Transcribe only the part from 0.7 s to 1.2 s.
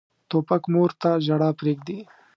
مور ته